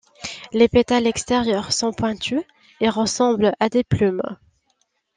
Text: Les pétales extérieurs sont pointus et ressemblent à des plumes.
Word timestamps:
Les 0.51 0.67
pétales 0.67 1.05
extérieurs 1.05 1.71
sont 1.71 1.93
pointus 1.93 2.41
et 2.79 2.89
ressemblent 2.89 3.53
à 3.59 3.69
des 3.69 3.83
plumes. 3.83 4.23